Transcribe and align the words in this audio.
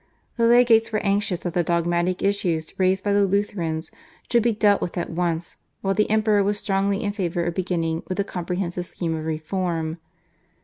The 0.35 0.47
legates 0.47 0.91
were 0.91 0.97
anxious 1.05 1.37
that 1.41 1.53
the 1.53 1.61
dogmatic 1.63 2.23
issues 2.23 2.73
raised 2.79 3.03
by 3.03 3.13
the 3.13 3.23
Lutherans 3.27 3.91
should 4.31 4.41
be 4.41 4.51
dealt 4.51 4.81
with 4.81 4.97
at 4.97 5.11
once, 5.11 5.57
while 5.81 5.93
the 5.93 6.09
Emperor 6.09 6.43
was 6.43 6.57
strongly 6.57 7.03
in 7.03 7.11
favour 7.11 7.43
of 7.43 7.53
beginning 7.53 8.01
with 8.09 8.19
a 8.19 8.23
comprehensive 8.23 8.87
scheme 8.87 9.13
of 9.15 9.27
reform. 9.27 9.99